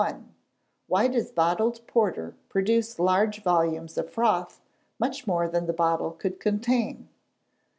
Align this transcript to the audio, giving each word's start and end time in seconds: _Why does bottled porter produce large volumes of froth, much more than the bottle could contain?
_Why 0.89 1.11
does 1.11 1.31
bottled 1.31 1.85
porter 1.85 2.35
produce 2.49 2.97
large 2.97 3.43
volumes 3.43 3.99
of 3.99 4.09
froth, 4.09 4.59
much 4.97 5.27
more 5.27 5.47
than 5.47 5.67
the 5.67 5.73
bottle 5.73 6.09
could 6.13 6.39
contain? 6.39 7.07